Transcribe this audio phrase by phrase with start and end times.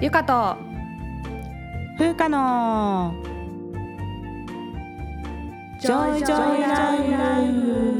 [0.00, 0.56] ゆかと。
[1.98, 3.14] 風花の。
[5.80, 7.98] 女医 Joy Life。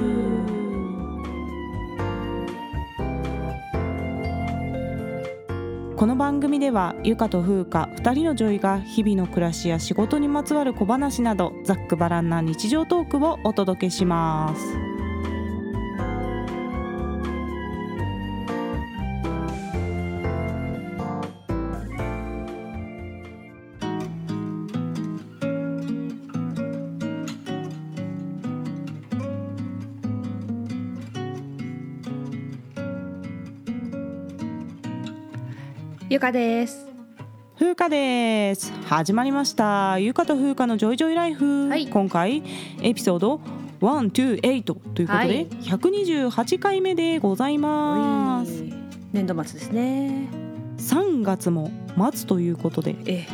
[5.96, 14.87] この番組ではゆかと風花2人の女医が日々の暮らしや仕事にまつわる小話などざっくばらんな日常トークをお届けします
[36.18, 36.84] ゆかです。
[37.56, 38.72] 風花です。
[38.86, 40.00] 始まりました。
[40.00, 41.86] ゆかと風花のジョイジョイライフ、はい。
[41.86, 42.42] 今回
[42.82, 43.40] エピソード
[43.80, 45.46] 128ということで、はい。
[45.46, 48.64] 128回目でございます。
[49.12, 50.28] 年度末ですね。
[50.78, 51.70] 3月も
[52.12, 53.28] 末ということでえ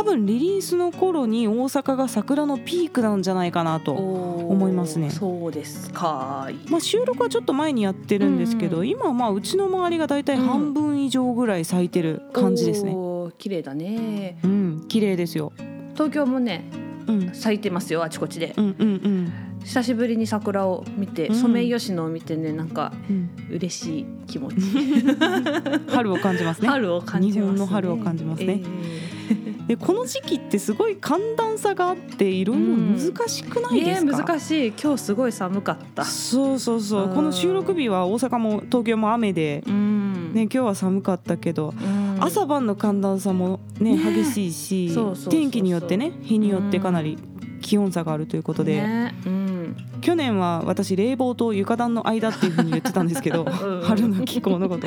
[0.00, 5.10] 多分リリースの頃に大阪が桜のピークなんじゃないかなと、思思いますね。
[5.10, 6.48] そうですか。
[6.70, 8.88] まあ、収録はちょっと前にやってるんですけど、うん。
[8.88, 12.92] 今はまあうちの周りがだいたい半分以上ぐらい咲いてる感じですね。
[12.94, 14.38] おー綺麗だね。
[14.42, 15.52] うん、綺麗ですよ。
[15.92, 16.64] 東京もね
[17.06, 18.54] うん、咲いてますよあちこちで。
[18.56, 19.32] うん、うん、
[19.64, 21.34] 久しぶりに桜を見て、うん。
[21.34, 24.56] ソメイヨシノを見てねなんかうん、嬉しい気持ち、
[25.92, 26.68] 春を感じますね。
[26.72, 27.42] 春を感じますね。
[27.42, 28.62] 日本の春を感じますね。
[28.64, 29.19] え
[29.70, 34.10] で、この時期ってすごい寒暖差があって、いろいろ難しくないですか？
[34.10, 34.72] ーね難しい。
[34.72, 36.04] 今日すごい寒かった。
[36.04, 37.12] そうそうそう、う。
[37.12, 37.14] ん。
[37.14, 40.32] この収録日は大阪も東京も雨で、うん。
[40.34, 41.72] ね、今日は寒かったけど。
[41.80, 42.18] うん。
[42.18, 44.12] 朝晩の寒暖差もねね。
[44.24, 44.52] 激しい
[44.90, 47.16] し天気によってね日によってかなり
[47.62, 49.14] 気温差があるということで、ね。
[49.24, 49.39] うん、
[50.00, 53.82] 去年は私冷房と床暖の間っていうふうに言ってたんですけどうん。
[53.84, 54.86] 春の気候のこと。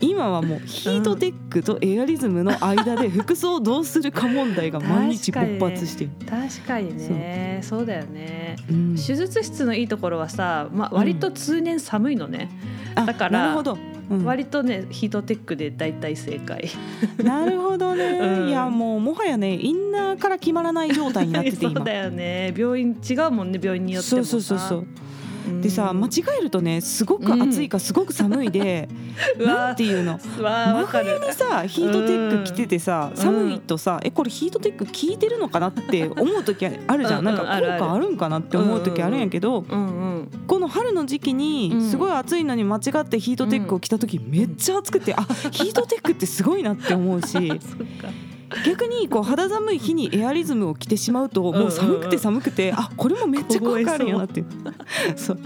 [0.00, 7.60] 今はもうヒートテックとエアリズムの間で服装をどうするか問題が毎日勃発してる、確かにね。
[7.62, 8.56] そうだよね。
[8.70, 8.96] うん。
[8.96, 12.50] 手術室のいいところはさ、まあ、割と通年寒いのね、
[12.94, 13.78] あだからなるほど、
[14.10, 14.24] うん。
[14.24, 16.70] 割とねヒートテックで大体正解。
[17.22, 18.48] なるほどね、 うん。
[18.48, 22.52] いやもうもはやねインナーから決まらない状態になってて そう今だよね。
[22.56, 24.30] 病院違うもんね病院によってそうもさ。
[24.30, 24.82] そうそうそうう。
[24.82, 24.86] ん
[25.60, 28.88] でさ間違えるとねすごく暑いかすごく寒いで、
[29.38, 30.18] うわなんていうの？
[30.18, 33.22] 真冬にさヒートテック着ててさ、うん。
[33.22, 41.36] 寒いとさえこれヒートテック効いてるのかなって思う時あるじゃん、うんなんか効果あるんかなって思う時あるんやけど、この春の時期うん。
[41.36, 47.36] にすごい暑いのに間違ってヒートテックを着た時めっちゃ暑くて、あヒートテックってすごいなって思うし
[48.66, 54.46] 逆にこう肌寒い日にエアリズムを着てしまうともう寒くて寒くて、あこれもめっちゃ効果あるんやなっていう。
[55.16, 55.38] そう。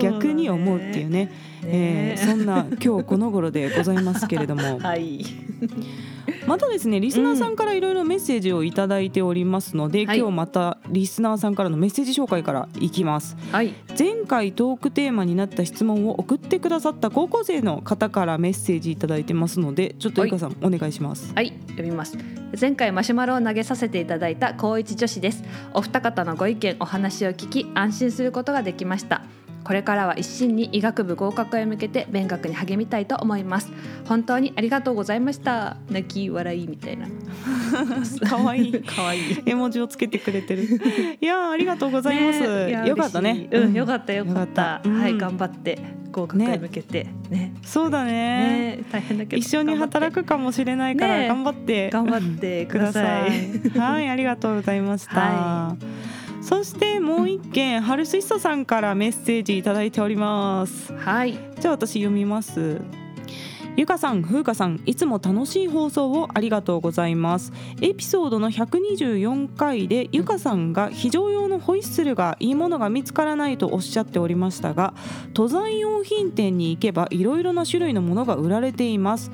[0.00, 1.32] 逆に思うっていうね
[1.66, 4.78] えーそんな今日この頃でございますけれども。
[4.80, 5.24] はい。
[6.46, 10.18] またですねリスナーさんからいろいろメッセージをいただいておりますので、はい。
[10.18, 13.36] 今日またリスナーさんからのメッセージ紹介からいきます。
[13.50, 13.74] はい。
[13.98, 21.32] 前回トークテーマになった質問を送ってくださった高校生の方からメッセージいただいてますのでちょっとはいゆかさん、お願いします。
[21.34, 22.16] はい読みます。
[22.60, 25.42] 前回マシュマロを投げさせていただいた高一女子です。
[25.72, 29.22] お二方のご意見お話を聞き安心することができました
[29.64, 33.72] これからは一心に医学部合格へ向けて勉学に励みたいと思います。
[34.04, 35.78] 本当にありがとうございました。
[35.88, 37.08] 泣き笑いみたいな。
[38.28, 38.68] かわい。
[38.68, 39.32] い可愛い。
[39.32, 40.64] い絵文字をつけてくれてる。
[41.20, 43.48] いやーありがとうございます、ねよかったね。
[43.50, 44.82] うん、よかったよかった。
[44.84, 45.00] うん。
[45.00, 45.78] はい頑張って
[46.12, 47.06] 合格へ向けて。
[47.30, 47.54] ね。
[47.62, 48.12] そうだね。
[48.76, 49.40] ね大変だけど。
[49.40, 51.28] 一緒に働くかもしれないからね。
[51.28, 51.90] 頑張って。
[51.90, 53.78] 頑張ってください。
[53.78, 55.20] はい、ありがとうございました。
[55.20, 55.76] は
[56.44, 60.92] そしてもう一件、ハルシッサさんからメッセージいただいております。
[60.92, 62.82] はいじゃあ私読みます。
[63.76, 67.50] ゆかさん、ふうかさん、いつも楽しい放送をありがとうございます。
[67.80, 74.92] エピソードの124回でゆかさんが非常用のホイッスルがいいものが見つからないとおっしゃっておりましたが、
[75.28, 79.30] 登山用品店に行けばいろいろな種類のものが売られています。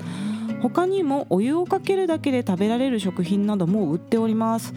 [0.60, 4.74] 他にもお湯をかけるだけで食べられる食品なども売っております。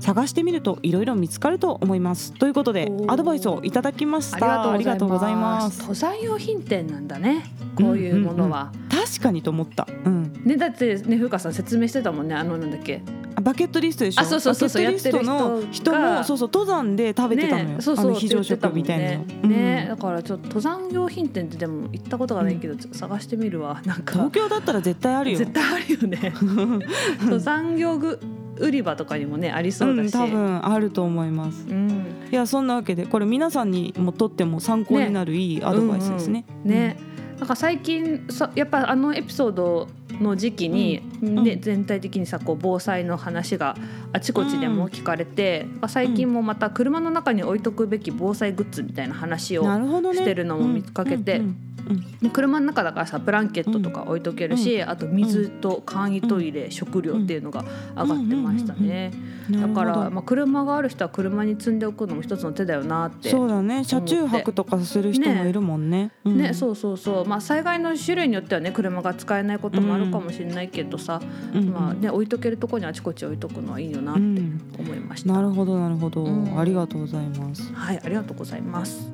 [0.00, 2.32] 探してみるといろいろ見つかると思います。
[2.32, 4.70] ということでアドバイスをいただきました。
[4.72, 5.76] ありがとうございます。
[5.76, 5.78] す。
[5.80, 7.44] 登山用品店なんだね。
[7.76, 12.34] こういうものは、確かにと思った、うん、ねだってね風花さん説明してたもんね。
[12.34, 13.02] あのなんだっけ。
[13.06, 14.22] あバケットリストでしょ？
[14.22, 19.22] あそうそうそうそうバケットリストの人もそうそう登山で食べてたのよ、ねそうそうあの非常食みたいなの。
[19.22, 19.82] って言ってたもんね。
[19.82, 23.80] ねだからちょっと登山用品店ってでも行ったことがないけど、探してみるわ。
[23.86, 24.14] なんか。
[24.14, 25.38] 東京だったら絶対あるよ。
[25.38, 26.32] 絶対あるよね。
[27.22, 28.20] 登山用具
[28.58, 31.66] 売り場とかにもねありそうだん、し、多分あると思います。
[31.68, 32.06] うん。
[32.30, 36.44] いやそんなわけでこれ皆さんにもとっても参考になるいいアドバイスですね。
[36.64, 36.96] ね、
[37.42, 39.88] なんか最近そやっぱあのエピソード
[40.20, 40.98] の時期に、
[41.28, 41.42] ん。
[41.42, 43.76] で全体的にさこう防災の話が
[44.12, 52.18] あちこちでも聞かれて、最近もまた車の中に置いとくべき防災グッズみたいな話をしてるのも見かけてうんうん。
[52.18, 57.64] で車の中だからさブランケットとか置いとけるし、あと水と簡易トイレ、食料っていうのが
[57.96, 63.82] 上がってましたね、うんだから、まあ、車がある人は車に積んでおくのも一つの手だよなってそうだね。
[63.84, 66.12] 車中泊とかする人もいるもんね。
[66.24, 66.38] うん。
[66.38, 71.20] ね、そうそうそう、まあ、災害の種類によってはね車が使えないこともあるかもしれないけどさ、
[71.52, 71.70] うん。
[71.70, 74.60] まあね、置いとけるところにあちこち置いとくのはいいよなってうん。
[74.78, 76.58] 思いました、なるほどなるほど、うん。
[76.58, 77.72] ありがとうございます。
[77.72, 79.10] はいありがとうございます。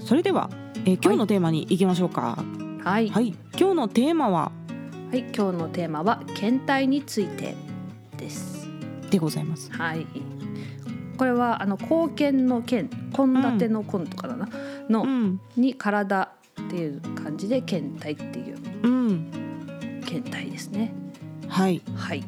[0.00, 0.50] それでは、
[0.84, 2.44] えー今日のテーマに行きましょうか。
[2.82, 3.08] はい、はい。
[3.10, 4.50] はい、今日のテーマは？
[5.12, 7.54] 今日のテーマは検体について
[8.16, 8.66] です。
[9.10, 9.70] でございます。
[9.72, 10.06] はい。
[11.16, 14.48] これはあの貢献の献献立の献とかだな、
[14.88, 15.40] の、うん。
[15.56, 20.00] に体っていう感じで検体っていううん。
[20.04, 20.92] 検体ですね
[21.48, 22.24] はいはい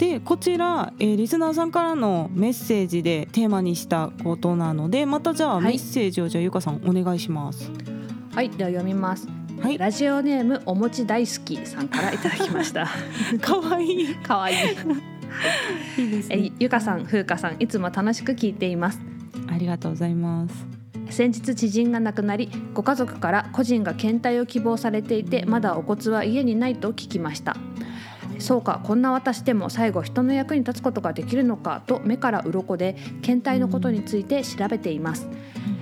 [0.00, 5.64] でこちら、えーリスナーさんからのメッセージでテーマにしたことなのでまたじゃあはい。
[5.64, 7.70] メッセージをじゃあゆかさんお願いします。
[8.34, 9.28] はいでは読みます。
[9.60, 9.76] はい。
[9.76, 12.88] ラジオネームお餅大好きさんからいただきました。
[13.42, 14.14] かわいい。
[14.14, 14.56] かわいい。
[16.02, 19.00] いいですえゆかさんふうかさんいつも楽しく聞いています。
[19.48, 20.66] ありがとうございます。
[21.10, 27.56] 先日知人が亡くなりご家族から個人が検体を希望されていてまだお骨は家にないと聞きました
[28.40, 35.28] そうかこんな私でも最後人の役に立つことができるのかと目から鱗で検体のことについて調べています。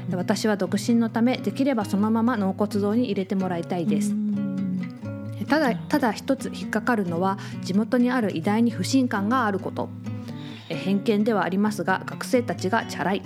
[0.08, 4.14] で私は独身のためできればそのまま納骨堂に入れてもらいたいです。
[5.48, 9.88] ただただ一つ引っかかるのは地元にある医大に不信感があること。
[10.70, 13.22] え偏見ではありますが学生たちがチャラい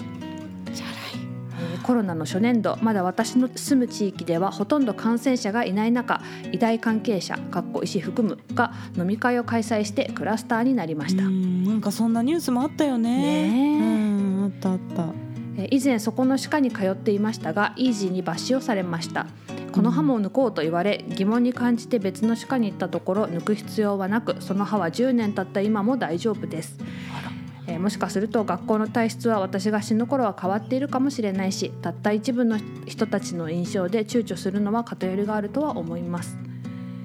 [1.82, 6.20] コロナの初年度まだ私の住む地域ではほとんど感染者がいない中
[6.52, 13.78] 医大関係者かっこ医師含むが飲み会を開催してクラスターになりました、うんなんかそんなニュースもあったよね。
[13.78, 15.06] ねあったあった。
[15.56, 19.26] えー以前そこの歯科に通っていましたがイージーに抜歯をされました。
[19.72, 26.76] この歯も抜こうと言われ疑問に感じて別の歯科に行ったところ抜く必要はなくその歯は10年経った今も大丈夫です
[27.66, 36.36] えーもしかすると学校の体質は私が死ぬ頃は変わっているかもしれないしたった一部の人たちの印象で躊躇するのは偏りがあるとは思います。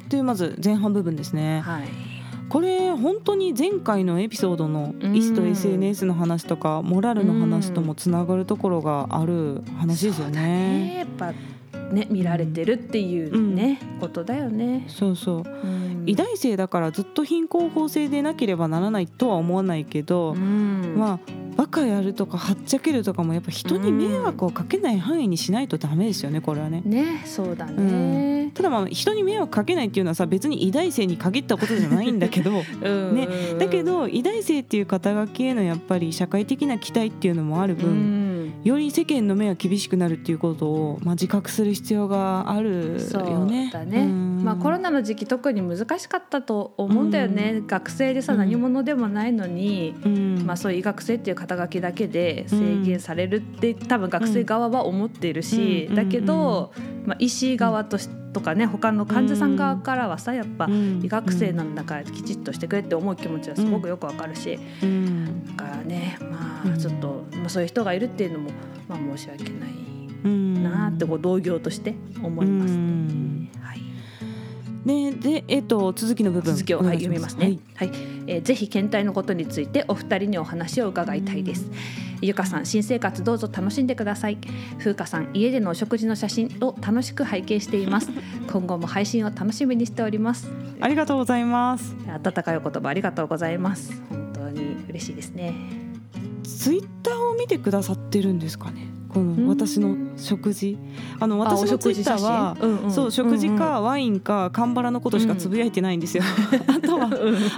[0.10, 1.62] というまず前半部分ですね。
[1.62, 1.88] はい、
[2.50, 5.16] これ本当に前回のエピソードのうん。
[5.16, 10.42] 医師と SNS の話とかモラルの話ともつながるところがある話ですよね。
[10.42, 10.98] ね。
[11.00, 11.34] やっぱ
[11.92, 14.86] ね見られてるっていうね、ことだよね。
[14.88, 15.44] そうそう。
[15.44, 16.04] うん。
[16.06, 20.96] 医大生だからずっと貧困法制でなければならないとは思わないけど、うん。
[20.98, 26.84] まあバカやるとかはっちゃけるとかもやっぱ人に迷惑をかけない範囲にしないとダメですよねこれはね。
[26.86, 28.52] ねそうだね。
[28.54, 32.52] ただまあ人に迷惑かけないっていうのはさ別に医大生に限ったことじゃないんだけど
[32.82, 33.16] うん。
[33.16, 33.28] ね。
[33.58, 38.17] だけど医大生っていう肩書きへのやっぱり社会的な期待っていうのもあるう分、ん
[38.68, 43.70] より世間の目が厳しくなるっていうことを、まあ、自覚する必要があるそうよね。
[43.72, 44.44] だね、うん。
[44.44, 48.40] まあコロナの時期特に難しかったと思うんだよね、学生でさうん。
[48.40, 50.46] 何者でもないのに、うん。
[50.46, 55.96] まあ、そういう医学生っていう肩書きだけで制限されるって多分学生側は思っているし、うん。
[55.96, 56.74] だけど、
[57.06, 61.02] まあ、医師側としとかね他の患者さん側からはさやっぱうん。
[61.04, 65.46] 医学生なんだからきちっとしてくれって思う気持ちはすごくよくわかるし、うん。
[65.56, 66.74] だからねまうん。
[66.74, 68.52] あちょっと、まあ、そういう人がいるっていうのも、
[68.88, 69.52] まあ、申し訳ない
[70.24, 72.74] うんなってこう同業として思います。
[72.74, 73.50] うん。
[73.62, 73.82] はい
[74.88, 77.60] ねでえっと続きの部分続きを、はい、読みますね。
[77.76, 77.92] ははいい、
[78.28, 81.70] えーぜひ検体のことについてお二人にお話を伺いたいです。
[82.22, 84.38] ゆかさん、新生活どうぞ楽しんでください。
[84.80, 88.10] ふうかさん、家でのお食事の写真を楽しく拝見しています。
[88.52, 90.50] 今後も配信を楽しみにしております。
[90.80, 91.96] ありがとうございます。
[92.08, 94.02] 温かいお言葉ありがとうございます。
[94.10, 95.54] 本当に嬉しいですね。
[96.44, 98.97] ツイッターを見てくださってるんですかね。
[99.10, 100.78] こんの私の食事。
[101.20, 102.92] あのあ私のツイッターは、うんうん。
[102.92, 106.24] そう食事かワインかカンバラのことしかつぶやいてないんですよ。
[106.68, 107.10] あとは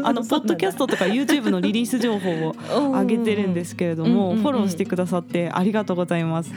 [0.03, 2.55] あのポッドキャストとか YouTube のリリース情報を
[2.91, 6.51] 上げてるんですけれども、うんうんうんフォローしてくださってありがとうございます。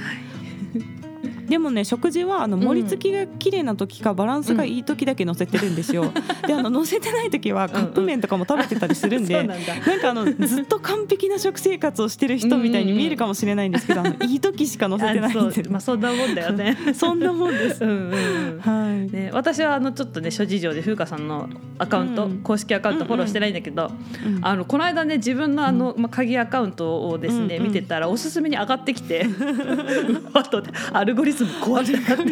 [1.53, 6.11] でもね食事はあの盛り付きが綺麗な時かバランスがいい時だけ載せてるんですよ。
[6.47, 9.35] であの 載せてない時はカップ麺とかも食べてたりするんで。
[9.35, 9.75] そうなんだ。
[9.87, 16.75] なんかあのずっと完璧な食生活をしてる人みたいに見えるかもしれないんですけど、いい時しか載せてないんでまあそんなもんだよね。
[16.97, 17.85] そんなもんです。
[17.85, 18.61] うんうんうん。
[18.61, 19.13] はい。
[19.13, 23.91] ね、私はあのちょっとね諸事情で風花さんのアカウント、うん公式アカウントフォローしてないんだけど、
[24.25, 32.23] うんあのこの間ね自分のあの、まあ、鍵アカウントをですね、うんうん見てたらおすすめに上がってきてうわっとアルゴリズズム怖いなって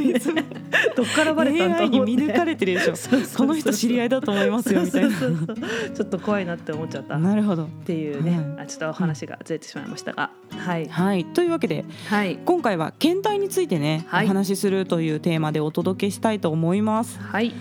[0.97, 3.21] どっからバレたんと AI に見抜かれてるでしょそう。
[3.37, 7.17] この人知り合いだと思いますよみたいなちょっと怖いなって思っちゃった。
[7.17, 7.65] っなるほど。
[7.85, 8.65] ていうね、はい。
[8.65, 10.89] あちょっとお話がずれてしまいましたが、はい。
[10.89, 11.25] はい。
[11.25, 12.39] というわけではい。
[12.45, 14.25] 今回は検体についてね、はい。
[14.27, 17.19] お話しするというテーマでお届けしたいと思います。
[17.21, 17.53] はい。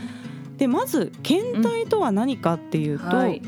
[0.58, 3.41] でまず検体とは何かっていうと、はい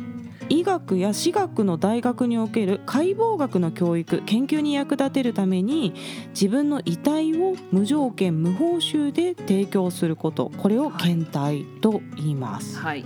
[0.51, 5.93] 医学や私学の大学における解剖学の教育研究に役立てるために
[6.31, 12.77] 自分の遺体を無条件無報酬で提供することこれを検体と言います。
[12.77, 13.05] はい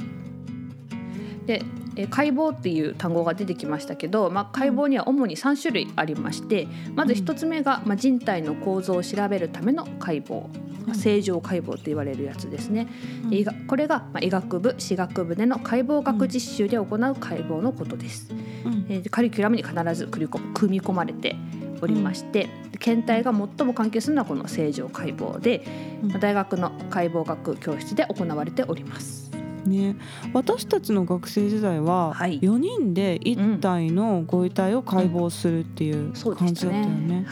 [1.46, 1.62] で
[1.96, 10.48] えー解剖っていう単語が出てきましたけど、まあ、解剖には主に3種類ありましてまず1つ目が、まあ、人体の構造を調べるための解剖、
[10.86, 12.88] まあ正常解剖と言われるやつですね。
[13.68, 18.32] これが、まあ、医学部歯学部での解剖学実習で行う解剖のことです。
[18.32, 18.86] うん。
[18.90, 21.36] えーカリキュラムに必ず組み込組み込まれて
[21.82, 22.50] おりまして、
[22.80, 25.64] 検体が最も関係するのはこの正常解剖で、
[26.04, 26.10] うん。
[26.10, 29.25] まあ大学の解剖学教室で行われております。
[29.66, 29.96] ね、
[30.34, 32.40] 私たちの学生時代ははい。
[32.40, 37.26] 4人で1体のご遺体を解剖するっていう感じだったよね。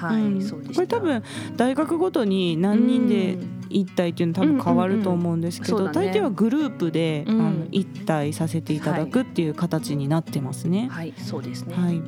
[0.74, 1.24] これ多分
[1.56, 7.42] 大学ごとに何人でうん1体っていうの多分変わると思うんですけど、大抵はグループで、うん。
[7.42, 10.90] あの1体させていただくっていう形になってますね。
[10.92, 11.76] はい、そうですね。
[11.76, 12.02] はい、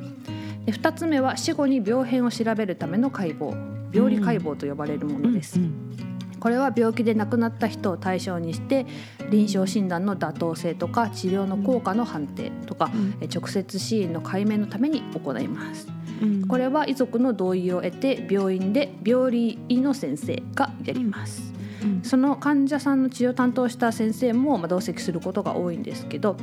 [0.64, 3.76] で2つ目は死後に病変を調べるための解剖。
[3.92, 6.05] 病理解剖と呼ばれるものです、うん
[6.46, 8.86] これは病気で亡くなった人を対象にして
[9.30, 13.18] 臨床診断の妥当性とか治療の効果の判定とか、うん。
[13.20, 15.88] え直接死因の解明のために行います。
[16.22, 16.46] うん。
[16.46, 22.02] これは遺族の同意を得て病院で病理医の先生がやりますうん。
[22.02, 26.36] その患者さんの治療を担当した先生もまあ同席することが多いんですけど、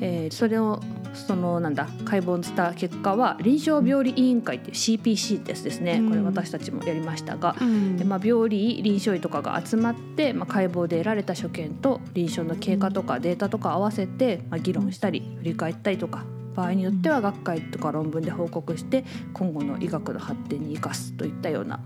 [0.00, 0.80] えーそれを
[1.14, 6.08] そのなんだ解剖した結果は臨床病理委員会っていう CPC ってやつですね、うん。
[6.08, 7.96] これ私たちもやりましたが、うん。
[7.96, 21.80] でまあ、病理医臨床医とかが集まって、まあ、解剖で得られた所見と臨床の経過とかデータとか合わせて、まあ、議論したり振り返ったりとか場合によっては学会とか論文で報告して今後の医学の発展に生かすといったような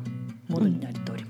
[0.48, 1.25] ものになっております。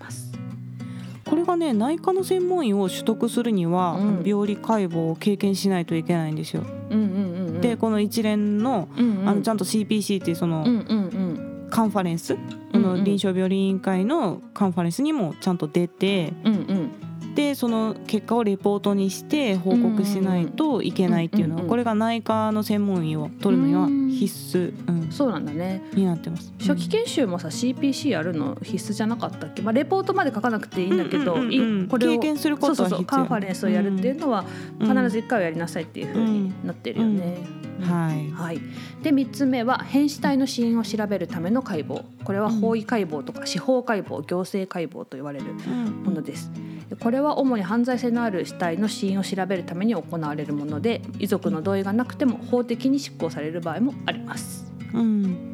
[1.28, 4.22] これがね内科の専門医を取得するには、うん。
[4.24, 6.62] 病理解剖を経験しないといけないんですよ。
[6.90, 11.68] うんうんうんうん、でこの一連のうんうん、あのちゃんと CPC っていうその、うんうんうん。
[11.68, 12.40] カンファレンス、こ
[12.74, 12.98] うんうん。
[12.98, 16.90] の臨床病理委員会のカンファレンスにもちゃんと出てうんうん
[17.36, 25.82] でその結果をレポートにして報告しないといけないっていうのうんうんうんはこれが内科の専門医を取るのにはうん必須、うん、そうなんだね。
[25.92, 26.50] になってます。
[26.58, 34.46] 初期研修もさ CPC やるの必須じゃなかったっけ、まあ、レポートまで書かなくていいんだけど、これを経験することはそうそうそうカンファレンスをやるっていうのは
[34.80, 34.88] うん。
[34.88, 37.36] 必ず1回はやりなさいっていうふうになってるよね。
[37.82, 38.60] はい、はい、
[39.02, 42.02] で3つ目は変死体の死因を調べるための解剖。
[42.24, 46.02] これは法医解剖とか司法解剖行政解剖と言われるうん。
[46.04, 46.50] ものです。
[46.52, 54.72] でこれは主に犯罪性のある死体の死因を調べるために行われるもので遺族の同意がなくても法的に執行される場合もあります。
[54.94, 55.52] うん。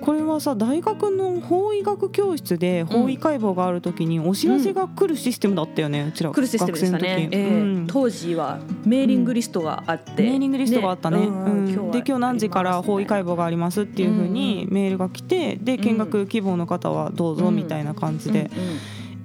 [0.00, 7.28] これはさ大学の法医学教室で法医解剖がある時にお知らせが来るシステムだったよね、うちら来るシステムでしたね。
[7.32, 7.48] ええ。
[7.48, 7.86] うん。
[7.86, 11.18] 当時はメーリングリストがあって、メーリングリストがあったね。
[11.18, 11.90] うんうん。
[11.90, 18.50] で今日何時から法医解剖剖がありますっていうふうにメールが来てで見学希望の方はどうぞみたいな感じで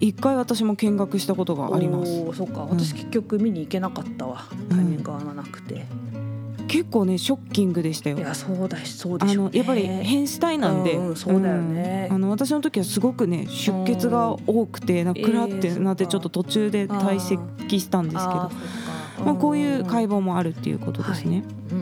[0.02, 2.34] 一回私も見学したことがあります。
[2.34, 2.66] そっか。
[2.70, 5.86] 私結局見に行けなかったわ、タイミングがなくて、
[6.68, 8.18] 結構ねショッキングでしたよ。
[8.18, 8.22] い。
[8.22, 9.52] やそうだしそうであしょうね。
[9.52, 12.08] のやっぱり変死体なんで、うんうんそうだよね。
[12.10, 12.16] うん。
[12.16, 18.30] あの私の時はすごくね出血が多くてなんかクラってなってえーちょっと途中で退席したんですけど。
[18.30, 21.44] あーまあ、こういう解剖、剖もあるっていうことですね。
[21.72, 21.81] うんうん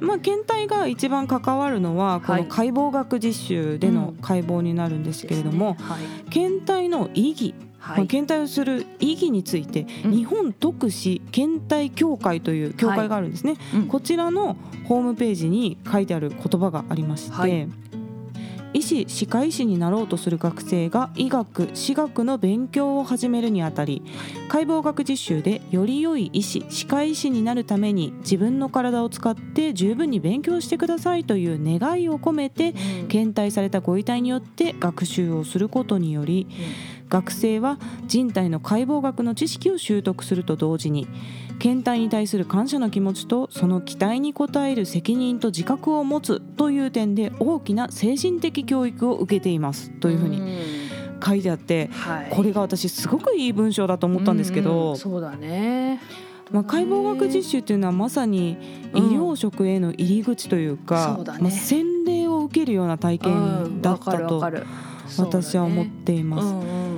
[0.00, 2.44] まあ、検体が一番関わるのはこはい。
[2.44, 5.88] の解剖学実習での解剖になるんですけれども、ですね。
[5.90, 6.30] はい。
[6.30, 10.12] 検体の意義、まあ、はい検体をする意義について、うん。
[10.12, 13.86] 日本特使検体協会という協会があるんですね、うん。
[13.86, 17.68] こちらのホームページに書いてある言葉がありまして、はい
[18.76, 24.02] 医師歯科医師になろうとする学生が医学歯学の勉強を始めるにあたり
[24.50, 32.74] 解剖学実習でより良い医師歯科医師になるために自分の体を使って十分に勉強してくださいという願いを込めて
[33.08, 36.46] 検体されたご遺体によって学習をすることにより
[37.08, 41.06] 学生は人体の解剖学の知識を習得すると同時に
[41.58, 50.86] 検体に対する感謝の気持ちとその期待に応える責任と自覚を持つという点で大きな精神的教育を受けていますというふうにん。
[51.24, 52.30] 書いてあってはい。
[52.30, 56.00] これが私すごくいい文章だと思ったんですけうんうどん、そうだね。
[56.50, 58.56] まあ、解剖学実習っていうのはまさに
[58.94, 61.40] 医療職への入り口というか、そうだね。
[61.40, 64.40] まあ、洗礼を受けるような体験だったと
[65.18, 66.54] 私は思っています。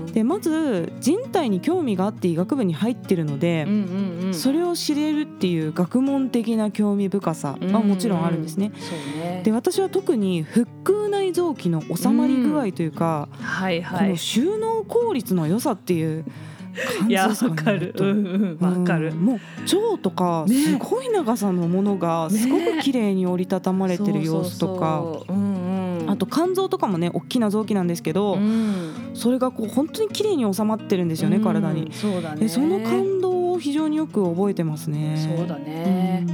[0.08, 4.34] うんうんでまず人体に興味があって医学部に入ってるので、うんうんうん。
[4.34, 8.72] それを知れるっていう学問的な興味深さはもちろんあるんですね。
[8.74, 9.42] ううそうね。
[9.44, 13.98] で私は特に腹腔内臓器の収まり具合というか、はいはい。
[14.00, 16.24] この収納効率の良さっていう
[16.98, 17.50] 感じですかね。
[17.50, 17.92] わかる。
[17.92, 19.08] とうんうんわかる。
[19.10, 19.18] うん。
[19.18, 20.54] もう腸とかね。
[20.54, 25.36] すごい長さのものがすごく綺麗に折りたたまれてる様子とか、そうそうそう。
[25.36, 25.67] うんうん
[26.08, 29.10] あと肝臓とかもね大きな臓器なんですけど、うん。
[29.14, 31.92] それがこう本当に綺麗に収まってるんですよね、うん体に。
[31.92, 32.40] そうだね。
[32.40, 35.16] でその感動を非常によく覚えてますね。
[35.36, 36.26] そうだね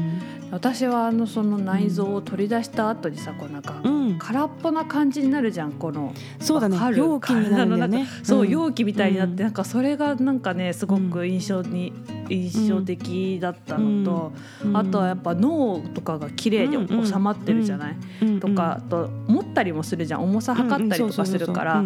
[0.54, 3.82] 私はあのその内臓を取り出した後にさこうなんか
[4.20, 6.78] 空っぽな感じになるじゃんこのそうだね。
[6.96, 8.06] 容器になるんだよね。
[8.22, 8.48] そう、ん。
[8.48, 9.42] 容器みたいになって、うん。
[9.42, 11.92] なんかそれがなんかねすごく印象に、
[12.28, 14.32] 印象的だったのと、
[14.64, 14.76] うん。
[14.76, 18.40] あとはやっぱ脳とかが綺麗に収まってるじゃない、うん。
[18.40, 20.22] とか、あと持ったりもするじゃん。
[20.22, 21.84] 重さ測ったりとかするから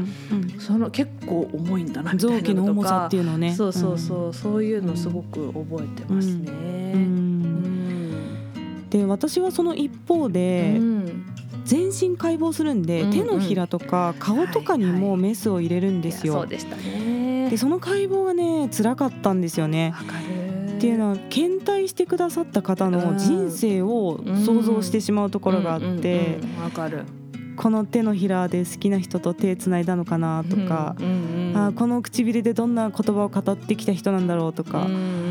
[0.58, 3.54] その結構重いんだなみたいなのとの重さっかていうのをね。
[3.54, 7.17] そうそうそう、そういうのすごく覚えてますね。
[8.90, 11.24] で私はその一方で、うん
[11.64, 13.06] 全身解剖するんで、うん。
[13.08, 16.32] うん手のひらとか顔とかにもメスを入れるんですよ。
[16.32, 17.50] いやそうでしたね。
[17.50, 19.92] でその解剖がね辛かったんですよね。
[20.78, 26.38] っていうのは検体してくださった方の人生を想像してしまうところがあって、
[27.56, 35.27] この手のひらで好きな人と手つないだのかなとか、うんうんうんあこの唇でどんな言葉を語ってきた人なんだろうとか、うんうん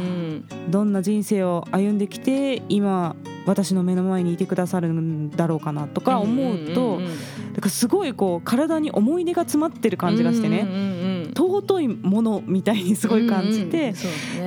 [0.70, 3.16] どんな人生を歩んできて今
[3.46, 7.00] 私の目の前にいてくださるんだろうかなとか思うと、
[7.54, 13.94] だからすごいこう体に思い出が詰まってる感じがしてね、尊いものみたいにすごい感じて。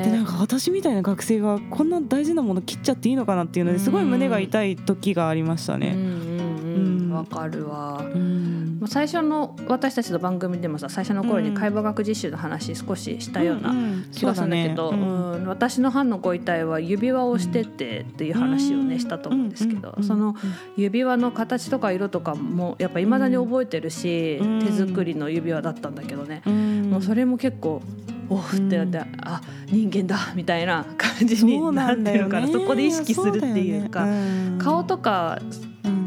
[0.05, 5.97] でなんか私みたいな学生がこんな大事なもの切っちゃっていいのかなっていうのですごい胸が痛い時がありましたね。
[7.21, 8.03] うんうんうんうんわかるわ。
[8.03, 8.79] うん。
[8.81, 13.75] まあ最初の私たちの番組でもさ最初の頃に解剖学実習の話少ししたような
[14.13, 15.13] 気がするんだけど、そうだね。
[15.39, 15.47] うん。
[15.47, 20.35] 私の班のご遺体は指輪をしててっていう話をねしたと思うんですけど、その
[20.77, 24.61] 指輪の形とか色とかもやっぱ未だに覚えてるし、うん。
[24.65, 26.91] 手作りの指輪だったんだけどね、うん。
[26.91, 27.83] もうそれも結構
[28.29, 34.07] おふってなって、あ人間だみたいな感じになってるからそこで意識するっていうか。
[34.59, 35.39] 顔とか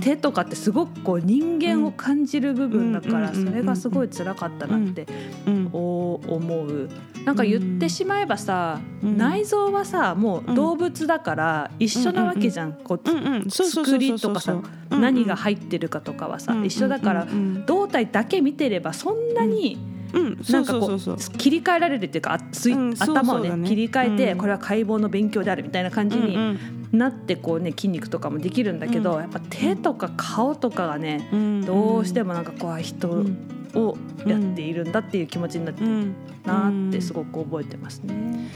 [0.02, 3.46] 手とかってすごくこう人間を感じる部分だからうん。
[3.46, 5.08] それがすごい辛かったなって
[5.46, 6.90] 思う。
[7.26, 9.18] なんか言ってしまえばさうん。
[9.18, 12.74] 内臓はさもう動物だから一緒なわけじゃん。
[12.74, 17.66] こう作りとかさうん何が入ってるかとかはさ一緒だからうん。
[17.66, 29.19] 胴体だけ見てればそんなにうんそうんなかこそう切り替えられるっていうかうん頭をねね切り替えてうんこれは解剖の勉強であるみたいな感じにうんなってこうね筋肉とかもできるんだけど、うん。
[29.21, 31.65] やっぱ手とか顔とかがね、うん。
[31.65, 33.38] どうしてもなんかこう人うん。
[33.73, 33.97] を
[34.28, 36.15] やっているんだっていう気持ちになってるうん。
[36.45, 38.47] なってすごく覚えてますね。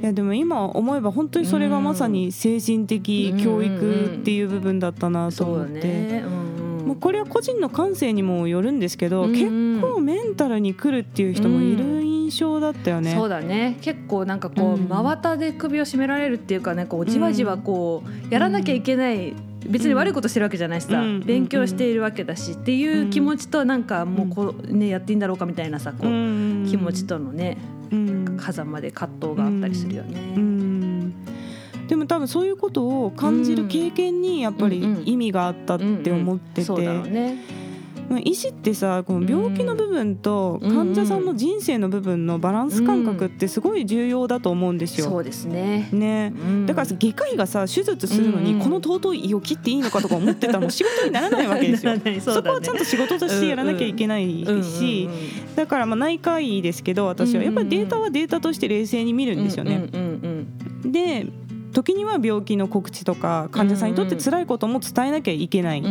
[0.00, 5.88] いやでも今思えば本当にそれがまさに精神的教育っていう部分だったなとそうだ思って。
[5.88, 6.24] ね。
[6.24, 6.45] うん
[6.86, 6.92] うん。
[6.92, 9.34] まあ、これは個人の感性にもよるんですけど、うんうん。
[9.34, 13.14] 結構メンタルに来るっていう人もいる印象だったよね。
[13.14, 13.78] そうだね。
[13.82, 14.88] 結構なんかこう、うん。
[14.88, 19.34] 真綿で首を絞められるっていうかねこうじわじわこうやらなきゃいけない、
[19.68, 21.20] 別に悪いことしてるわけじゃないしさ、うん。
[21.20, 27.58] 勉強しているわけだしっていう気持ちとなんかもうこう、ね、やっていいんだろうかみたいなさこう、うん気持ちとのね
[27.90, 28.38] うん。
[28.40, 30.20] 狭間で葛藤があったりするよね。
[30.36, 31.14] うん
[31.88, 36.72] でも多分そういうことを感じる経験にやっぱり意味があったって思ってて。
[36.72, 37.66] ね。
[38.08, 40.74] まあ医師ってさこの病気の部分とうん。
[40.74, 45.08] 患者さんの人生の部分のバランス感覚ってすごい重要だと思うんですよ。
[45.08, 45.88] そうですね。
[45.92, 46.32] ね。
[46.36, 46.66] うん。
[46.66, 51.92] だから外科医がさ手術するのにうんこの尊い胃を切っていいのかとか思ってたらもう仕事にならないわけですよ。
[51.92, 55.08] ならないそこはちゃんと仕事としてやらなきゃいけないし。
[55.56, 57.42] だからまあ内科医ですけど私は。
[57.42, 59.88] やっぱりデータはデータとして冷静に見るんですよね。
[60.84, 61.26] で
[61.76, 65.82] 時には病気の告知とか患者さんにとって辛いことも伝えなきゃいけない、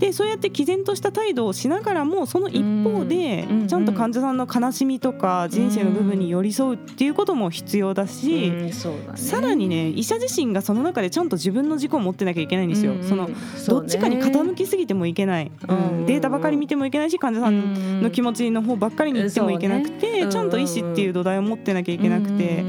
[0.00, 8.72] でそうやって毅然とした態度をしながらもその一方でうんちゃんと患者さんの悲しみとか人生の部分に寄り添うっていうことも必要だし、ね。
[9.14, 12.96] さらにね医者自身がその中でちゃんと自分の軸を持ってなきゃいけないんですよ。
[13.02, 13.30] その
[13.68, 15.98] どっちかに傾きすぎてもいけない、うん。
[16.00, 16.06] うん。
[16.06, 22.64] データばかり見てもいけないし患者さんの気持ちの方ばっかりに行ってもいけなくて、ちゃんと医師っていう土台を持ってなきゃいけなくて、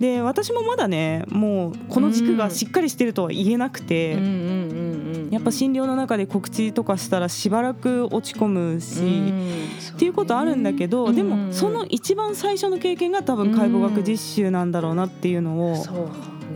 [0.00, 4.10] で私もまだねもうこの軸がしっかりしてるとは言えなくて、
[5.30, 9.00] やっぱ診療の中で告知とかしたらしばらく落ち込むし。
[9.00, 9.56] うん
[9.96, 15.84] っていうことあるんだけど、うんでもその一番最初の経験が多分解剖学実習なんだろうなっていうのを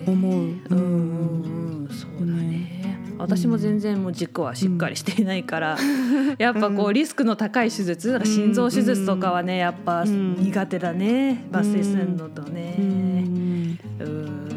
[0.06, 0.32] 思う。
[0.32, 0.62] うん。
[0.68, 2.79] うんうんそうだね
[3.20, 5.76] 私も全然もう軸はしっかりしていないから、
[6.38, 10.36] やっぱこうリスクの高い手術だから心臓手術とかはねやっぱうん。
[10.36, 12.76] 苦手だね抜粋するのとうね。
[12.78, 13.78] ん。
[14.00, 14.49] うーん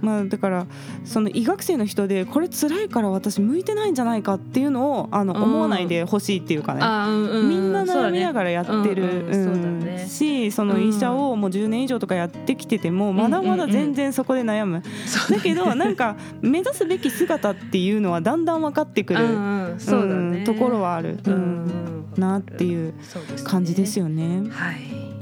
[0.00, 0.66] まあだから
[1.04, 5.46] その医学生の人でこれ辛いから私向いてないんじゃないかっていうのをあのうん。
[5.46, 6.80] 思わないでほしいっていうかね。
[6.82, 14.82] うんみんな悩みながらやってる、しその医者をもう10年以上とかやってきててもまだまだ全然そこで悩む、
[15.30, 19.20] だけどなんか目指すべき姿っていうのはだんだん分かってくる、
[20.44, 22.94] ところはある、うんなっていう
[23.44, 24.48] 感じですよね。
[24.50, 25.15] はい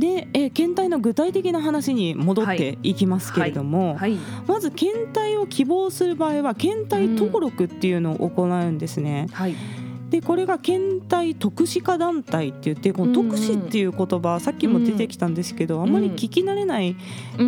[0.00, 2.94] で、えー検体の具体的な話に戻ってい。
[2.94, 4.16] きますけれども、はい。
[4.46, 9.28] まず検体を希望する場合は検体登録っていうのを行うんですね。
[9.32, 9.54] はい。
[10.10, 16.96] でこれが検体特殊化団体って言ってこの特殊っていう言葉さっきも出てきたんですけど、あんまり聞き慣れない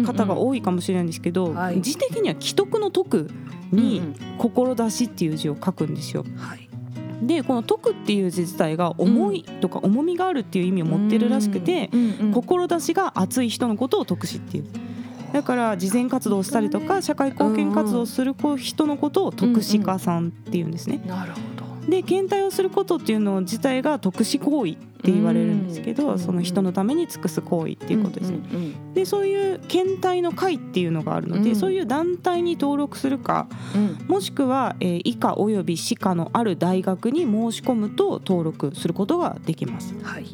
[0.06, 1.82] 方がい多いかもしれないんですけど、はい。
[1.82, 3.28] 字的には既得の徳
[3.72, 4.02] に
[4.38, 6.24] 「志」っていう字を書くんですよ。
[6.36, 6.71] はい
[7.22, 11.90] でこの「徳」っていう字自体が重いとか重みがあるっていう意味を持ってるらしくて、
[12.34, 14.64] 志が熱い人のことを徳志っていう。
[15.32, 21.00] だから慈善活動をしたりとか社会貢献活動をする人のことを徳志家さんっていうんですね。
[21.06, 28.38] なるほどで検体をすることっていうの自体が特殊行為って言われるんですけど、うんその人のために尽くす行為っていうことですね。
[28.52, 31.56] うんうんでそういう検体の会っていうのがあるので、うん。
[31.56, 34.06] そういう団体に登録するかうん。
[34.06, 39.94] もしくは、えー以下および歯科のある大学に申し込むと登録することができます。
[40.02, 40.26] はい。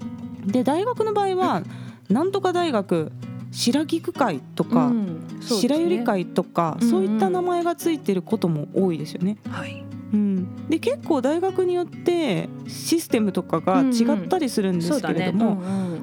[0.44, 1.62] で大学の場合は
[2.10, 3.12] なんとか大学
[3.52, 5.06] 白菊会とか、うん。
[5.06, 5.12] ね。
[5.40, 6.90] 白百合会とかうんうん。
[6.90, 9.38] そういった名前がついてることも多いですよね。
[9.48, 15.62] はいうん、で結構大学によってシステムとかが違ったりするんですけれども、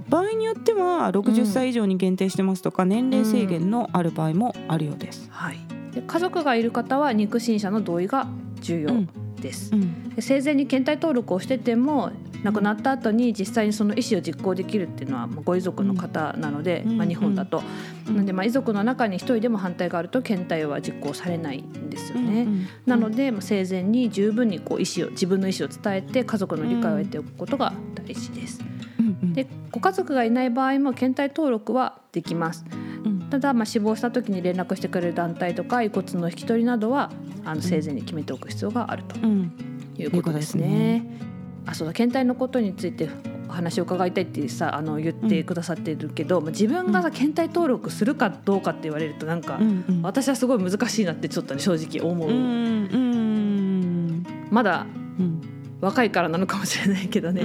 [0.10, 5.28] 場合によっては60歳以上に限定してますとか、年齢制限のある場合もあるようです。
[5.32, 5.60] はい。
[5.92, 8.28] で家族がいる方は肉親者の同意が
[8.60, 9.10] 重要うん。
[9.42, 9.74] です。
[9.74, 10.10] う、ん。
[10.16, 12.12] で生前に検体登録をしてても
[12.46, 17.64] 亡くなった後に実際にその意思を実行できるっていうのはまあご遺族の方なので、うんまあ、日本だと、
[18.08, 22.44] うんなんでまあ遺族の中に一人でも反対があると検体は実行されないんですよね。
[22.44, 28.62] うんうんなのでまあ生前に十分にこう意思を自分の意思を伝えて家族の理解を得ておくことが大事です。
[29.00, 32.64] うんうんでご家族がいない場合も検体登録はできます。
[33.04, 37.12] うんただまあ死亡した時に連絡してくれる団体とか遺骨の引き取りなどは
[37.44, 39.52] あの生前に決めておく必要があるとうん
[39.98, 41.35] いうことですね。
[41.66, 43.10] あそうだ検体のことについて
[43.48, 50.02] お話を伺いたいってさあの言ってくださってるけど、まあ自分がさ検体登録するかどうかって言われるとなんか、うんうん。
[50.02, 54.86] 私はすごい難しいなってちょっとね正直思う、うんうんまだ
[55.20, 55.42] うん。
[55.82, 57.44] 若いからなのかもしれないけどね。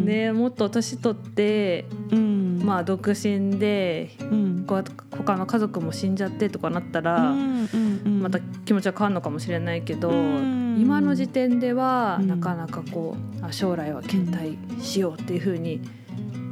[0.00, 0.06] うん。
[0.06, 2.62] ねもっと年取ってうん。
[2.64, 4.64] まあ独身でうん。
[4.66, 4.84] こう
[5.16, 7.68] 他の家族も死んじゃってとかなったら、うん
[8.04, 10.78] うんまた気持ちは変わるのかもしれないけど、うん。
[10.80, 12.28] 今の時点ではうん。
[12.28, 15.80] なかなかこうあ将来は検体しようっていうふうに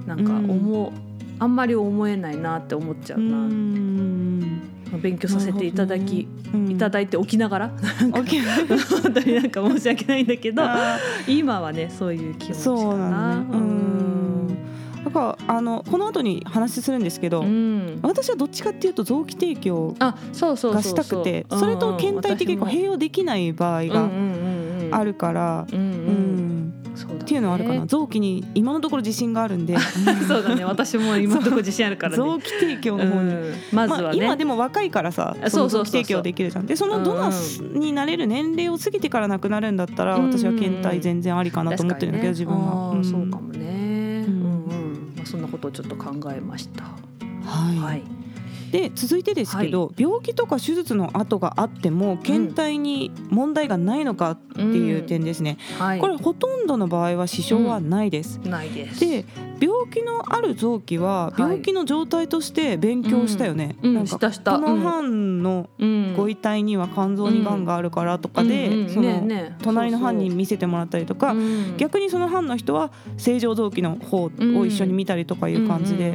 [0.07, 0.93] なんか思う、
[1.39, 4.41] あんまり思えないなって思っちゃううな、ん。
[4.41, 6.71] まあ勉強させていただき、うん。
[6.71, 7.71] いただいておきながら
[8.13, 8.13] 本
[9.13, 13.45] 当になんか申し訳ないんだけどあ今はねそういう気持ちかそうな。
[15.05, 18.01] だからあのこの後に話するんですけど、うん。
[18.03, 24.09] 私はどっちかっていうと臓器提供あそうそうそうがしたくてそれと検体って結構併用できない場合が
[24.93, 26.46] あるるから、うん
[27.05, 27.87] っていうのはあるかな。
[27.87, 29.77] 臓器に今のところ自信があるんで。
[30.27, 30.65] そうだね。
[30.65, 32.17] 私も今のところ自信あるからね。
[32.17, 33.55] 臓器提供の方に、うん。
[33.73, 36.67] まずはまあ、ね、今でも若いからさ臓器提供できるじゃん。
[36.67, 43.05] でそのドナーになれる年齢を過ぎてからなくなるんだったら、うん私は検体全然ありかなと思ってるんだけど、自分は、あーん。
[43.05, 45.13] そうかもね、ううんんうん。
[45.17, 46.85] まあ、そんなことをちょっと考えました。
[46.85, 47.77] はい。
[47.79, 48.26] はい
[48.73, 56.01] で続いてですけど、病気とか手術の跡があっても検体に問題がないのかっていう点ですね、はい。
[56.01, 59.01] これほとんどの場合は支障はないです、ないです。
[59.01, 59.25] で
[59.59, 61.41] 病気のある臓器ははい。
[61.41, 63.95] 病気の状態として勉強したよね、うん。
[63.95, 64.59] なんかしたした。
[64.59, 66.15] このうん班のうん。
[66.17, 68.81] ご遺体には肝臓にがんがあるからとかで、うん。
[68.81, 68.89] うん。
[68.91, 69.23] その
[69.63, 71.35] 隣の班に見せてもらったりとか、
[71.79, 76.15] 逆にその班の人は正常臓器の方を一緒に見たりとかいう感じで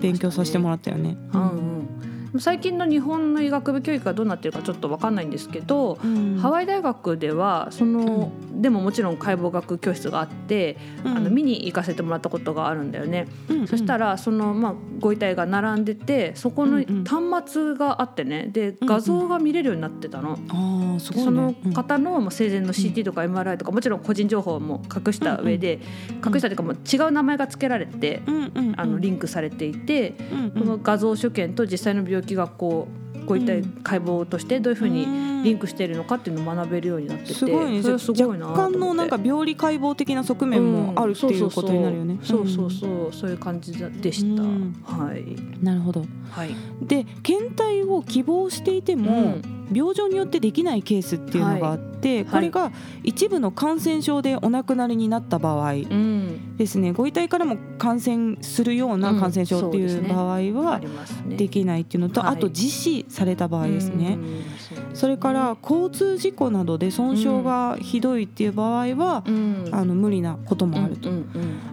[0.00, 1.16] 勉強させてもらったよね。
[1.32, 1.99] うんうん
[2.38, 6.38] 最近の日本の医学部教育がどうなってるかちょっと分かんないんですけど、うん。
[6.38, 11.16] ハワイ大学ではその、でももちろん解剖学教室があって、うん。
[11.16, 13.26] あの見に行かせてもらったことがあるんだよね。
[13.48, 17.04] うんそしたらその、まあ、ご遺体が並んでてそこのうんうん。
[17.04, 20.38] 端末があってねでうん画像が見れるようになってたの。
[20.48, 21.24] ああすごいね。
[21.24, 25.80] その方のまあ生前の CT とか MRI とかもちろん個人情報も隠した上で
[26.24, 28.74] 隠したというかもう違う名前が付けられてうんうんうん。
[28.80, 30.50] あのリンクされていてうんうん。
[30.52, 35.06] この画像所見と実際の病気がこうご遺体解剖としてどういうふうに
[35.44, 37.82] リンクしているのかっていうのを学べるようになっててすごいね。
[37.82, 42.18] それはすごいな若干のなんか病理解剖的な側面もあるっていうことになるよね。
[42.22, 43.12] そうそうそう。
[43.12, 44.74] そういう感じでした、うん。
[44.84, 45.20] はい。
[45.20, 46.04] うんなるほど。
[46.30, 46.54] はい。
[46.82, 49.36] で検体を希望していても、
[49.72, 56.56] 病状によってできないケースっていうのがあって、これが一部の感染症でお亡くなりになった場合うん。
[56.56, 56.92] ですね。
[56.92, 60.80] ご遺体からも感染するような感染症っていう場合あは
[61.28, 62.34] できないっていうのと、はい。
[62.34, 64.18] あと自死された場合ですね。
[64.18, 64.96] うん。
[64.96, 69.68] それから交通事故などで損傷がひどいっていう場合は、うん。
[69.72, 71.10] あの無理なこともあると、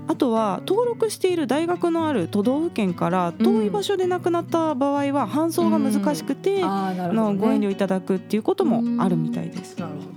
[0.07, 7.37] あとは登録している大学のある都道府県から遠い場所で亡くなった場合は搬送が難しくて、うん。
[7.37, 9.77] ご遠慮いただくっていうこともあるみたいです。
[9.79, 10.16] なるほど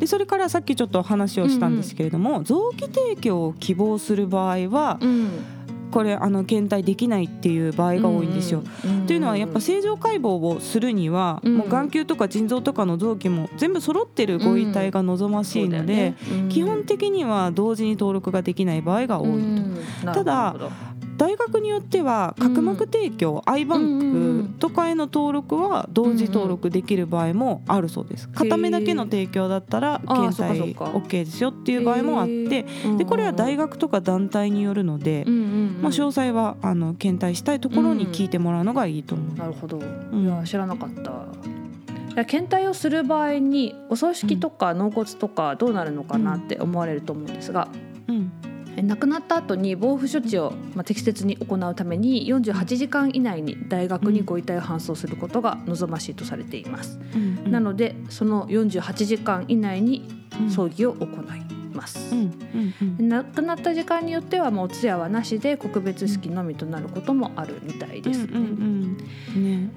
[0.00, 5.28] でそれからさっきちょっと話をしたんですけれども、臓器提供を希望する場合はうん。
[5.90, 8.62] これあの検体できないっていう場合が多いんですよ。
[8.84, 11.56] うんというのはやっぱ正常解剖をするには、うん。
[11.56, 16.16] もう眼球とか腎臓とかの臓器も全部揃ってるご遺体が望ましいので、そうだよね。
[16.42, 16.48] うん。
[16.48, 19.36] 基本的には同時に登録ができない場合が多いと。
[19.36, 19.78] うん。
[20.04, 20.54] ただ
[21.20, 28.26] 大学によっては角膜提供、アイバンクとかへの登録は同時登録できる場合もあるそうです。
[28.30, 32.64] 片目だけの提供だったら検体 OK ですよっていう場合もあって
[32.96, 35.82] でこれは大学とか団体によるので、うんうんうん。
[35.82, 39.36] まあ、詳細はあの検体したいところに聞いてもらうのがいいと思う。
[39.36, 40.24] なるほど、ん。
[40.24, 40.90] いや知らなかっ
[42.14, 42.24] た。
[42.24, 47.68] 検体をする場合にお葬式とか納骨とかどうなるのかなって思われると思うんですが、
[48.08, 48.32] うん。
[48.46, 48.49] え
[48.82, 57.22] 亡くなった後に防腐処置を、まあ、適切に行うために48時間以内に大学にご遺体を搬送することが望ましいとされています、うん。
[57.44, 60.08] うんなのでその48時間以内に
[60.40, 60.50] うん。
[60.50, 62.20] 葬儀を行います、うん。
[62.20, 62.74] うん。
[63.00, 63.08] うん。
[63.08, 68.42] 亡くなった時間によってはもうお通夜はなしで告別式のみとなることもあるみたいですね、うん。
[68.42, 68.96] うん。
[69.36, 69.44] うん。
[69.44, 69.70] ね。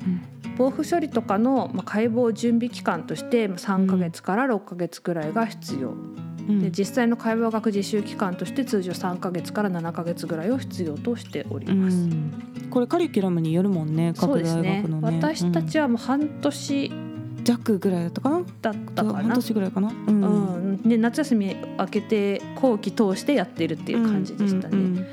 [0.58, 11.98] 防腐処理とかのまあ解剖準備期間としてまあ3ヶ月から6ヶ月くらいが必要、うんで実際の解剖学実習期間として通常3ヶ月から7ヶ月ぐらいを必要としておりうます。
[11.98, 12.68] ん。
[12.70, 15.18] これカリキュラムによるもんね各大学のね。
[15.20, 18.42] 私たちはもう半年うん弱ぐらいだったかな。
[18.62, 19.90] だったか半な、年ぐらいかな。
[19.90, 20.24] うん。
[20.24, 20.90] うん。
[20.90, 25.06] ね、夏休み明けて後期通してやっているっていう感じでしたね。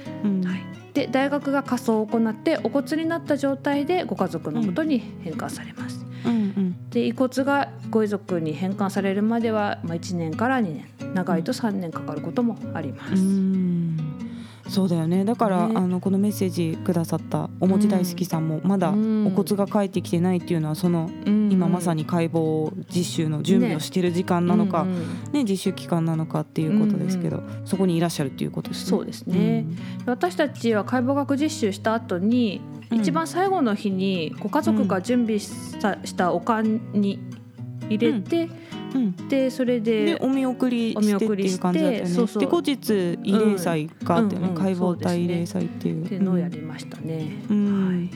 [0.94, 6.04] で大学が仮装を行ってお骨になった状態でご家族のもとに返還されます。
[6.26, 6.90] うんうん。
[6.90, 13.14] で遺骨がご遺族に返還されるまでは、まあ、1年から2年長いと3年かかることもあります。
[13.14, 13.96] うん。
[14.70, 15.24] そうだよね。
[15.24, 15.74] だから、ね。
[15.76, 19.26] あのこのメッセージくださったお餅大好きさんもまだうん。
[19.26, 21.50] お骨が帰ってきてないっていうのはそのうん。
[21.50, 24.98] 今まさに解剖実習の準備をしている時間なのか、うん
[25.32, 28.90] ねうん実習期間なのかっていうことですけど、そこにいらっしゃるっていうことですね。
[28.90, 29.66] そうですね。
[30.06, 33.00] 私たちは解剖学実習した後に、うん。
[33.00, 37.18] 一番最後の日にご家族が準備した,、したおかんに
[37.88, 39.28] 入れて、うんうん。
[39.28, 42.06] でそれででお見送りしてっていう感じだったよね。
[42.08, 42.42] そうそう。
[42.42, 46.04] で後日慰霊祭があったよね、うんうん解剖体慰霊祭っていう。
[46.04, 47.42] っていうのをやりましたね。
[47.50, 48.10] うん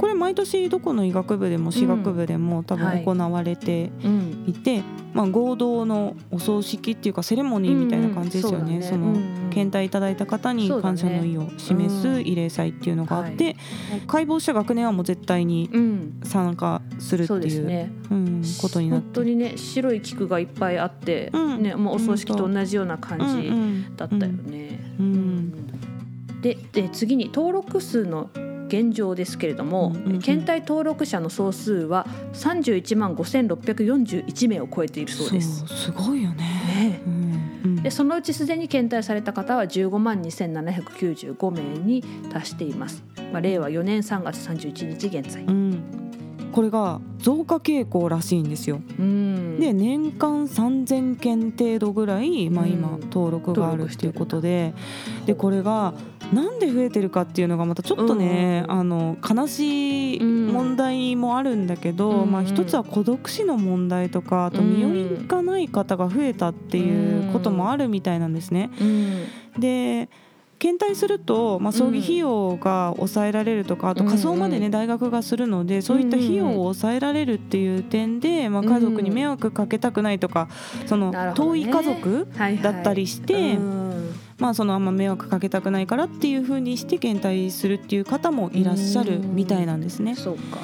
[0.00, 4.44] これ毎年どこの医学部でも歯学部でも多分はい行われてうん。
[4.46, 4.82] いて、
[5.12, 8.76] まあ、合同のお葬式っていうかセレモニーみたいな感じですよね。
[8.76, 8.96] うんうんそね。
[8.96, 9.50] うんうん。
[9.50, 13.56] 検体いただいた方に感謝の意を示すうん慰霊祭っていうのがあって、
[14.06, 16.20] 解剖した学年はもう絶対にうん。
[16.24, 17.92] 参加するってそういうね。
[18.10, 19.04] うん、ことになって。
[19.04, 21.62] 本当にね白い菊がいっぱいあって、うん。
[21.62, 23.50] ねもうお葬式と同じような感じじ
[23.98, 24.94] だったよね。
[24.98, 25.06] うん。
[25.06, 26.40] うん。
[26.40, 28.30] でで次に登録数の
[28.70, 35.66] 現状ですけれども、うん検体登録者の総数は31万5641名を超えているそうです。
[35.66, 36.44] すごいよね。
[36.76, 37.12] ねうん
[37.64, 43.02] うんでそのうちすでに検体された方は15万2795名に達しています。
[43.32, 45.42] まあ、令和4年3月31日現在。
[45.44, 46.09] うん
[46.52, 48.80] これが増加傾向らしいんですよ。
[48.98, 49.60] うん。
[49.60, 53.00] で年間3,000件程度ぐらい、まあ、今うん。
[53.00, 54.74] 登録があるっていうことで。
[55.26, 55.94] でこれが
[56.32, 58.72] なんで増えてるかっていうのがまたちょっとね、うん。
[58.72, 62.30] あの悲しい問題もあるんだけど、うん。
[62.30, 68.70] まあ、一つは孤独死の問題とかあと身寄りがない方が増えたっていうこともあるみたいなんですね。
[68.80, 69.60] うん。
[69.60, 70.08] で
[70.60, 80.48] 検体すると、まあ、葬儀費用が抑えられるとか、あと火葬までね、うん大学がするのでそういった費用を抑えられるっていう点で、まあ、家族に迷惑かけたくないとか
[80.86, 82.28] その遠い家族
[82.62, 84.14] だったりして、うん。
[84.38, 90.14] まあ、そのあんま迷惑かけたくないからっていうふうにして検体するっていう方もいらっしゃるみたいなんですね。
[90.14, 90.58] そうか。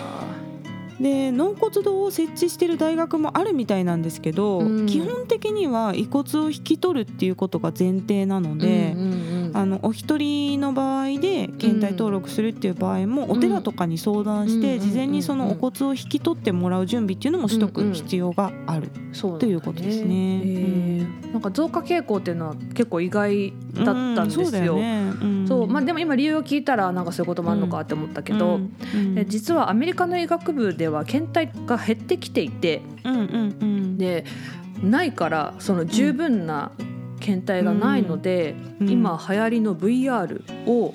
[1.00, 4.86] で納骨堂を設置してる大学もあるみたいなんですけど、うん。
[4.86, 8.92] 基本的には遺骨を引き取るっていうことが前提なので。
[8.94, 14.80] うんうんうんあのお一人の場合で検体登録するっていう場合も、お寺とかに相談して、うん。
[14.80, 18.90] 事前にそのお骨を引き取ってもらう準備っていうのもしとく必要がある。
[19.38, 21.06] ということですね。
[21.32, 24.76] なんか増加傾向っていうのは結構意外だったんですよ。
[24.76, 25.46] うん。
[25.48, 25.72] そうね。
[25.72, 28.60] まあ、でも今理由を聞いたらなんかそういうこともあるのかって思ったけど、
[29.26, 33.98] 実はアメリカの医学部では検体が減ってきていてうんうんうん。
[33.98, 34.24] で
[34.82, 36.70] ないからその十分な
[37.26, 38.88] 検体がないので、うん。
[38.88, 40.94] 今流行りの VR を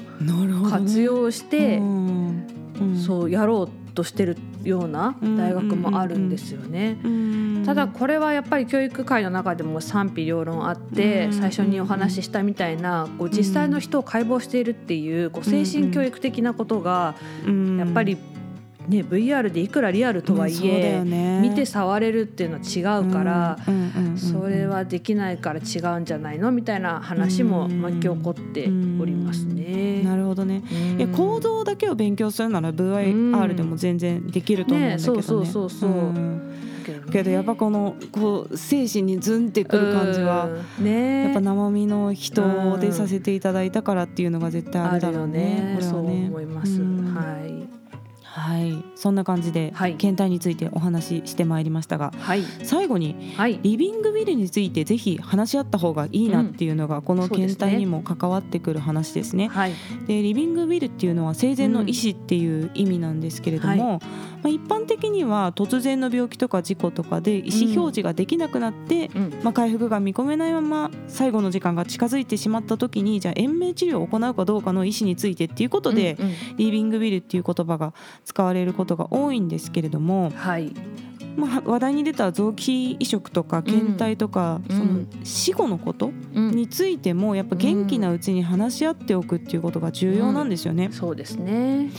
[0.70, 2.48] 活用して、うん。
[2.80, 2.98] うん。
[2.98, 6.98] そうやろうとしてるような大学もあるんですよね。
[7.04, 7.64] うん。
[7.66, 11.34] ただこれはやっぱり教育界の中でも賛否両論あってうん。
[11.34, 17.16] 最初にお話ししたみたいなこう実際の人を解剖しているっていうこう精神教育的なことが
[17.46, 17.78] うん。
[17.78, 18.18] やっぱり
[18.88, 21.42] ね VR でいくらリアルとはいそうだえよね。
[21.42, 23.58] 見て触れるっていうのは違うから
[24.18, 27.82] それはできないから違うんじゃないのみたいな話もうん。
[27.82, 28.68] 巻き起こって
[29.00, 30.02] おりますね。
[30.04, 30.64] なるほどね。
[30.72, 31.00] うん。
[31.00, 35.18] いや構造だけを勉強するなら VR でも全然できると思うんだけどね。
[35.18, 36.52] ねそうそうそう
[37.12, 40.86] けどやっぱこのこう精神にズンってくる感じはうん。
[40.86, 41.26] ね。
[41.26, 45.76] やっぱ生身の人でさせていただいたからっていうのが絶対ああるだろうね。
[45.76, 45.82] ね。。
[45.82, 46.82] そう思います。
[46.82, 47.14] うん。
[47.14, 47.71] はい。
[48.34, 52.44] はい、そんな感じではい検体についてお話ししてまいりましたが、はい。
[52.64, 53.60] 最後にはい。
[53.62, 59.50] リビングウィルについてぜひ話し合った方がいいなっていうのがこのそうですね検体にも関わってくる話ですね。
[59.50, 59.74] はい。
[60.08, 64.00] でリビングウィルっていうのは生前の意思っていう意味なんですけれども、
[64.44, 69.40] まあ、一般的には突然の病気とか事故とかで意思表示ができなくなって、うん。
[69.44, 77.94] まあ、回復が見込めないまま最後の時間が近づいてしまった時にじゃあ延命治療を行うかどうかの意思についてっていうことで、うんうんリビングウィルっていう言葉が
[78.26, 80.74] 使われることが多いんですけれども、はい。
[81.38, 86.52] まあ、話題に出た臓器移植とか検体とか、うんその死後のことうん。
[86.52, 90.90] についてもやっぱ元気なうちに話し合っておくっていうことが重要なんですよね。
[90.92, 91.90] そうですね。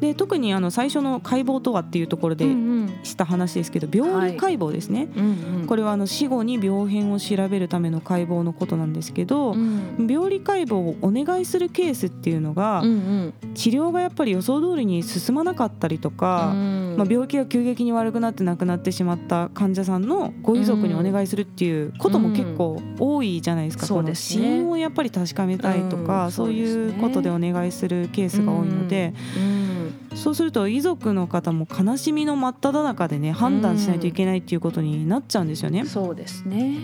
[0.00, 2.86] で特にあの最初の解剖とはっていうところでうんうん。
[3.02, 5.24] した話ですけど病理解剖ですね、うん
[5.60, 5.66] うん。
[5.66, 10.06] これはあの死後に病変を調べるための解剖のことなんですけど、うん。
[10.08, 13.34] 病理解剖をお願いするケースっていうのが、うんうん。
[13.54, 16.52] 治療がやっぱり予想通りに進まなかったりとか、
[16.96, 26.32] まあ、病気が急激に悪くなって亡くなってしまった患者さんのご遺族にお願いするっていうことも結構多いじゃないですか、そうこの死因をやっぱり確かめたいとか、うん。
[26.32, 29.85] そういうことでお願いするケースが多いので、うん。
[30.14, 35.84] そうすると遺族の方も悲しみの真っ只中でね判断しないといけないっていうことになっちゃうんですよね。
[35.86, 36.78] そうですね。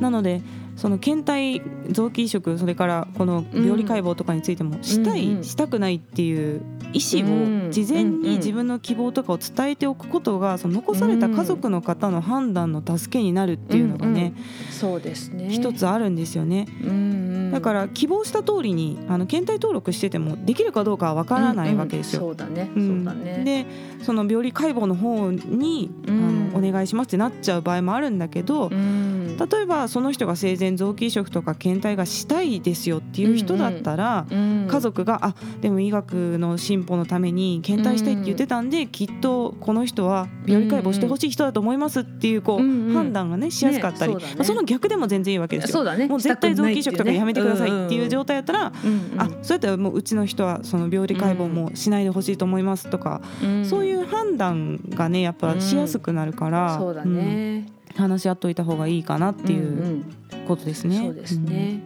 [0.00, 0.42] なので
[0.76, 6.62] その検体臓器移植それからこの病理解剖とかについてもしたい、うんうんしたくないっていう
[6.92, 14.34] 意思うんを事前うんうんに自分の希望とかを伝えておくことがその残された家族の方の判断の助けになるっていうのがね、
[14.70, 15.48] そうですね。
[15.50, 16.66] 一つあるんですよね。
[16.82, 17.50] うんうん。
[17.52, 22.22] だから希望した通りにあの検体登録しててもできるかどうかはわからないわけですよ。
[22.22, 22.70] うんうんそうだね。
[22.74, 23.44] うんそうだね。
[23.44, 29.15] でその病理解剖の方に、うんあのお願いしますってなっちゃう場合もあるんだけど、うん。
[29.36, 34.68] 例えばその人が生前臓器移植とか検体がしたいですよっていう人だったら、うん。
[34.68, 42.58] 家族があでも医学の進歩のために検体したいって言ってたんで、きっとこの人は病理解剖してほしい人だと思いますっていうこう、
[42.92, 45.72] 判断がねしやすかったり、まあその逆でも全然いいわけですよ。
[45.72, 46.06] そうだね。
[46.06, 48.72] もう絶対臓器移植とかやめてくださいっていう状態だったら、
[49.18, 57.66] あそうやったらもううちの人はその病理解剖もしないでほしいと思いますとか、うんそういう判断がねやっぱしやすくなるから、そうだね。
[57.96, 60.04] うん話し合っといた方がいいかなっていんうん。
[60.46, 60.98] ことですね。
[60.98, 61.80] そうですね。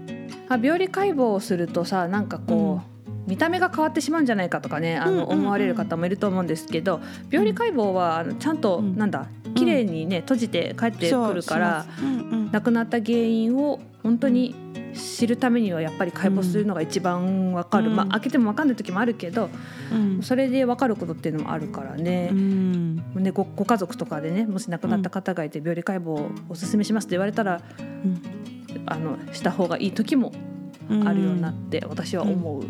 [0.48, 5.38] あ病理解剖をするとさなんかこう、見た目が変わってしまうんじゃないかとかねあの、うんうんうん。
[5.40, 8.96] 思われる方もいると思うんですけど病理解剖はちゃんと、うん。
[8.96, 11.86] なんだ綺麗にね閉じて帰ってくるから、
[12.52, 14.54] 亡くなった原因を本当に
[14.94, 17.96] 知るためにはやっぱり解剖するのが一番わかる、うん。
[17.96, 19.48] まあ開けてもわかんない時もあるけど
[19.92, 20.22] うん。
[20.22, 22.30] それでわかることっていうのもあるからね。
[22.32, 22.34] う。
[22.34, 22.96] ん。
[23.14, 27.60] ね、ごご家族とかでねもし亡くなった方がいて病理解剖をおすすめしますって言われたら、
[28.86, 30.32] あのした方がいい時も
[30.88, 31.08] うん。
[31.08, 32.64] あるようになって私は思う、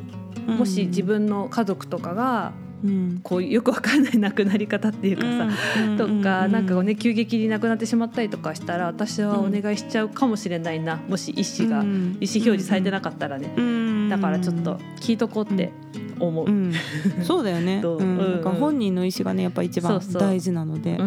[0.49, 0.59] うん。
[0.59, 2.53] もし自分の家族とかが
[2.85, 3.21] うん。
[3.23, 5.97] こうよくわかんない亡くなり方っていうかさ、うん。
[5.97, 15.73] とかなんかねね急激に亡くなってしまったりとかしたら私はお願いしちゃうかもしれないなもし意思が、意思表示されてなかったらね、だからちょっと聞いとこうって
[16.19, 16.47] 思う。
[16.47, 16.73] うん、
[17.23, 17.81] そうだよね。
[17.81, 18.01] どう？
[18.01, 18.43] うん。
[18.43, 20.99] から本人の意思がねやっぱ一番大事なので、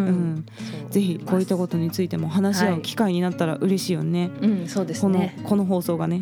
[0.89, 4.31] ぜひこういったことについても話し合う機会になったら嬉しいよね。
[4.41, 6.21] うんそうですこのねこの放送がね。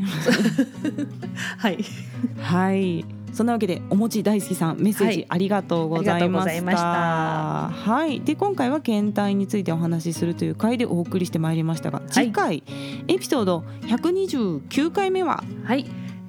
[1.57, 1.77] はい。
[2.39, 3.05] はい。
[3.33, 7.69] そんなわけでおもち大好きさんメッセーはいジありがとうございました。
[7.69, 8.21] はい。
[8.21, 12.63] で今回は検体についてお話しするという回でお送りしてまいりましたが、次回
[13.07, 15.43] エピソード129回目は？
[15.63, 15.85] はい、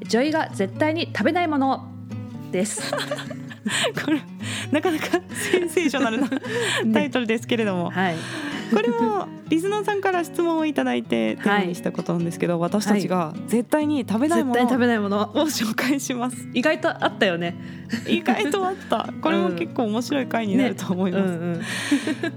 [0.08, 1.88] 女医が絶対に食べないもの
[2.50, 2.92] です。
[4.04, 4.20] これ
[4.70, 6.28] なかなかセンセーショナルな
[6.92, 8.16] タイトルですけれども、はい。
[8.72, 15.22] これもリスナーさんから質問をいただいてテーマにしたことなんですけど、私たちが絶対に食べないもの絶対食べないもの。
[15.22, 16.48] を紹介します。
[16.54, 17.56] 意外とあったよね。
[18.08, 19.12] 意外とあった。
[19.20, 21.24] これも結構面白い回になると思います。
[21.24, 21.60] うんうん。